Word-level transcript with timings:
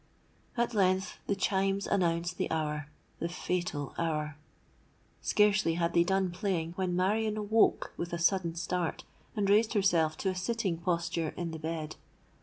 "At 0.57 0.73
length 0.73 1.19
the 1.27 1.35
chimes 1.35 1.85
announced 1.85 2.37
the 2.39 2.49
hour—the 2.49 3.29
fatal 3.29 3.93
hour! 3.99 4.35
Scarcely 5.21 5.75
had 5.75 5.93
they 5.93 6.03
done 6.03 6.31
playing, 6.31 6.71
when 6.71 6.95
Marion 6.95 7.37
awoke 7.37 7.93
with 7.97 8.11
a 8.11 8.17
sudden 8.17 8.55
start, 8.55 9.03
and 9.35 9.47
raised 9.47 9.73
herself 9.75 10.17
to 10.17 10.29
a 10.29 10.35
sitting 10.35 10.79
posture 10.79 11.35
in 11.37 11.51
the 11.51 11.59
bed. 11.59 11.97